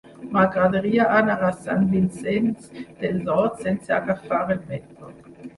[0.35, 2.65] M'agradaria anar a Sant Vicenç
[3.05, 5.17] dels Horts sense agafar el metro.